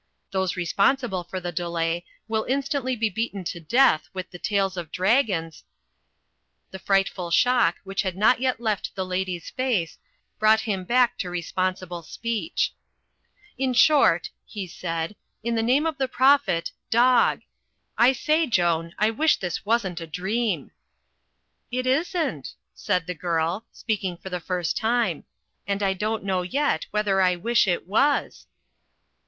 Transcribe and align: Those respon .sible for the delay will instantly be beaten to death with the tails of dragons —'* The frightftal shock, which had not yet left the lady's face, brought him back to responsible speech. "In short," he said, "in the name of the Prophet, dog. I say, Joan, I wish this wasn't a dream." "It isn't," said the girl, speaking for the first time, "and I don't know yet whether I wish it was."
Those 0.31 0.53
respon 0.55 0.97
.sible 0.99 1.29
for 1.29 1.39
the 1.39 1.51
delay 1.51 2.05
will 2.27 2.43
instantly 2.49 2.95
be 2.95 3.07
beaten 3.07 3.43
to 3.43 3.59
death 3.59 4.09
with 4.15 4.31
the 4.31 4.39
tails 4.39 4.75
of 4.75 4.91
dragons 4.91 5.63
—'* 6.41 6.71
The 6.71 6.79
frightftal 6.79 7.31
shock, 7.31 7.75
which 7.83 8.01
had 8.01 8.17
not 8.17 8.39
yet 8.39 8.59
left 8.59 8.95
the 8.95 9.05
lady's 9.05 9.51
face, 9.51 9.99
brought 10.39 10.61
him 10.61 10.85
back 10.85 11.19
to 11.19 11.29
responsible 11.29 12.01
speech. 12.01 12.73
"In 13.59 13.75
short," 13.75 14.31
he 14.43 14.65
said, 14.65 15.15
"in 15.43 15.53
the 15.53 15.61
name 15.61 15.85
of 15.85 15.99
the 15.99 16.07
Prophet, 16.07 16.71
dog. 16.89 17.41
I 17.95 18.11
say, 18.11 18.47
Joan, 18.47 18.95
I 18.97 19.11
wish 19.11 19.37
this 19.37 19.67
wasn't 19.67 20.01
a 20.01 20.07
dream." 20.07 20.71
"It 21.69 21.85
isn't," 21.85 22.55
said 22.73 23.05
the 23.05 23.13
girl, 23.13 23.67
speaking 23.71 24.17
for 24.17 24.31
the 24.31 24.39
first 24.39 24.75
time, 24.75 25.25
"and 25.67 25.83
I 25.83 25.93
don't 25.93 26.23
know 26.23 26.41
yet 26.41 26.87
whether 26.89 27.21
I 27.21 27.35
wish 27.35 27.67
it 27.67 27.85
was." 27.87 28.47